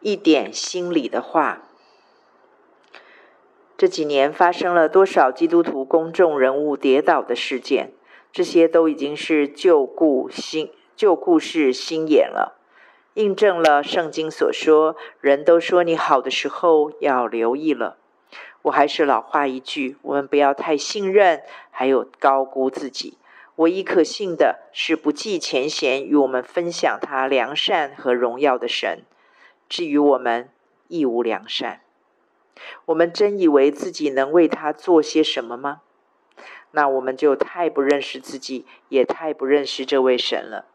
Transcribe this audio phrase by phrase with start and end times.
[0.00, 1.62] 一点心里的话。
[3.76, 7.92] 这几年发生了多少基督徒公众人物跌倒的事件？
[8.32, 12.58] 这些都已经是旧故新旧故事新演了，
[13.14, 17.96] 印证了圣经所说：“人都说你好的时候，要留意了。”
[18.62, 23.16] 我还是老话一句，我们不要太信任，还有高估自己。
[23.56, 29.02] 唯一可信的是不计前嫌与我们分享他良善和荣耀的神。
[29.68, 30.48] 至于我们，
[30.88, 31.82] 亦无良善。
[32.86, 35.82] 我们真以为自己能为他做些什么吗？
[36.72, 40.66] 那我们就太不认识自己，也太不认识这位神了。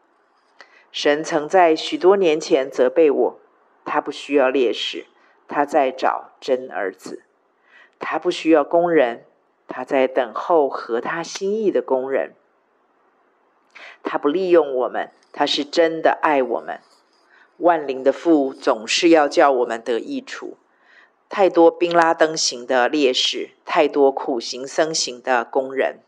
[0.90, 3.40] 神曾在许多年前责备我，
[3.84, 5.06] 他不需要烈士，
[5.48, 7.22] 他在找真儿子；
[7.98, 9.24] 他不需要工人，
[9.68, 12.34] 他在等候合他心意的工人。
[14.02, 16.80] 他不利用我们，他是真的爱我们。
[17.58, 20.56] 万灵的父总是要叫我们得益处。
[21.28, 26.00] 太多宾拉登型的烈士，太多苦行僧型的工人。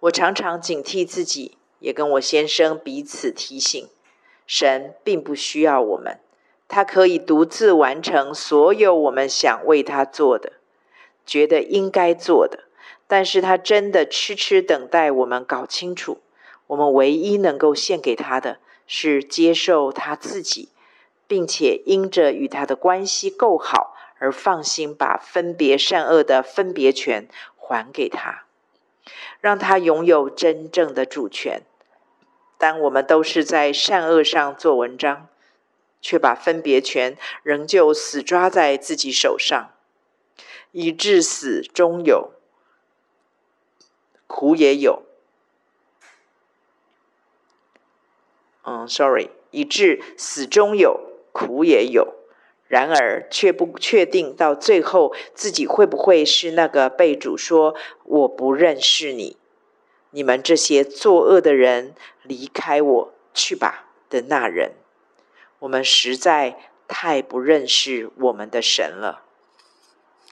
[0.00, 3.88] 我常常警惕自己，也跟我先生彼此提醒：
[4.46, 6.18] 神并不需要我们，
[6.66, 10.54] 他可以独自完成所有我们想为他做的、
[11.24, 12.64] 觉得应该做的。
[13.06, 16.18] 但是他真的痴痴等待我们搞清楚，
[16.66, 20.70] 我们唯一能够献给他的是接受他自己。
[21.28, 28.44] 并且因着与他的关系够好，而放心把分别善恶的分别权还给他，
[29.40, 31.62] 让他拥有真正的主权。
[32.58, 35.28] 当我们都是在善恶上做文章，
[36.00, 39.72] 却把分别权仍旧死抓在自己手上，
[40.70, 42.30] 以致死终有，
[44.28, 45.05] 苦也有。
[48.66, 51.00] 嗯，sorry，以致死终有。
[51.32, 52.14] 苦也有，
[52.66, 57.74] 然而却不确定到最后自己会不会是那个被主说
[58.04, 59.36] “我不认识你，
[60.12, 64.72] 你们这些作恶的人，离开我去吧”的那人。
[65.58, 66.56] 我们实在
[66.88, 69.25] 太不认识我们的神了。